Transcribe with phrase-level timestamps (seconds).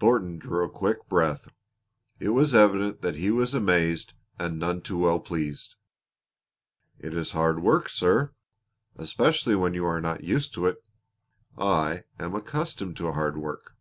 [0.00, 1.46] Thornton drew a quick breath.
[2.18, 5.76] It was evident that he was amazed and none too well pleased.
[6.98, 8.34] "It is hard work, sir
[8.96, 10.82] especially when you are not used to it."
[11.56, 13.74] "I am accustomed to hard work."